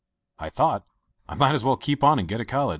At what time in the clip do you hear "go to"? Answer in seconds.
2.27-2.43